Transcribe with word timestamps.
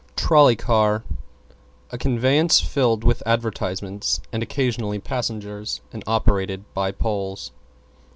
=TROLLEY 0.15 0.55
CAR= 0.55 1.03
A 1.91 1.97
conveyance 1.99 2.59
filled 2.59 3.03
with 3.03 3.21
advertisements, 3.23 4.19
and 4.33 4.41
occasionally 4.41 4.97
passengers, 4.97 5.81
and 5.93 6.03
operated 6.07 6.63
by 6.73 6.91
Poles. 6.91 7.51